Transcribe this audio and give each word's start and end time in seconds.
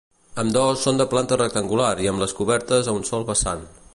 Ambdós 0.43 0.79
són 0.85 1.01
de 1.01 1.05
planta 1.11 1.37
rectangular 1.41 1.91
i 2.05 2.11
amb 2.13 2.25
les 2.25 2.35
cobertes 2.41 2.89
a 2.93 2.99
un 3.01 3.09
sol 3.13 3.31
vessant. 3.33 3.65